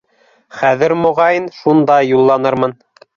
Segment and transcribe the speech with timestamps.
[0.61, 2.75] Хәҙер, моға йын, шунда юлланырмын